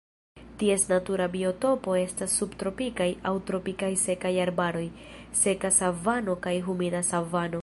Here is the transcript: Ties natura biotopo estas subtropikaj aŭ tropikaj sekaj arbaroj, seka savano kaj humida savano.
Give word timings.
Ties 0.61 0.83
natura 0.91 1.27
biotopo 1.35 1.93
estas 2.05 2.37
subtropikaj 2.41 3.09
aŭ 3.33 3.35
tropikaj 3.51 3.93
sekaj 4.07 4.33
arbaroj, 4.49 4.85
seka 5.45 5.75
savano 5.81 6.39
kaj 6.49 6.57
humida 6.69 7.09
savano. 7.13 7.59